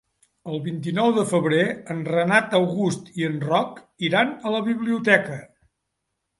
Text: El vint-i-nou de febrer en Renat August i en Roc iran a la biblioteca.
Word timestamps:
El 0.53 0.55
vint-i-nou 0.67 1.11
de 1.17 1.25
febrer 1.31 1.65
en 1.97 1.99
Renat 2.15 2.57
August 2.61 3.13
i 3.21 3.29
en 3.29 3.39
Roc 3.45 3.79
iran 4.11 4.35
a 4.51 4.57
la 4.59 4.67
biblioteca. 4.73 5.41